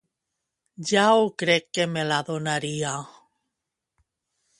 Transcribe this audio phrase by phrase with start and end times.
[0.91, 2.95] Ja ho crec que me la donaria!